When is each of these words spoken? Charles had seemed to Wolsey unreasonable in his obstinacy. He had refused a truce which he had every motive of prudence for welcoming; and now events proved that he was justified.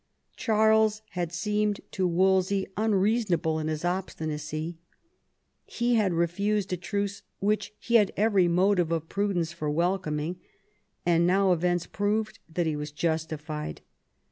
Charles 0.35 1.03
had 1.11 1.31
seemed 1.31 1.81
to 1.91 2.07
Wolsey 2.07 2.65
unreasonable 2.75 3.59
in 3.59 3.67
his 3.67 3.85
obstinacy. 3.85 4.79
He 5.65 5.93
had 5.93 6.11
refused 6.11 6.73
a 6.73 6.77
truce 6.77 7.21
which 7.37 7.75
he 7.77 7.97
had 7.97 8.11
every 8.17 8.47
motive 8.47 8.91
of 8.91 9.09
prudence 9.09 9.53
for 9.53 9.69
welcoming; 9.69 10.39
and 11.05 11.27
now 11.27 11.51
events 11.53 11.85
proved 11.85 12.39
that 12.49 12.65
he 12.65 12.75
was 12.75 12.91
justified. 12.91 13.81